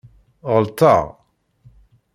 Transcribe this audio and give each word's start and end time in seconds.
Ɣelṭeɣ? 0.51 1.05